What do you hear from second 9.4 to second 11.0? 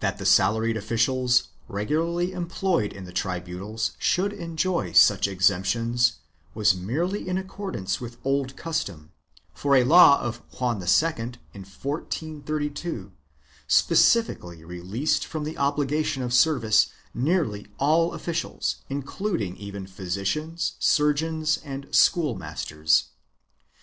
for a law of Juan II,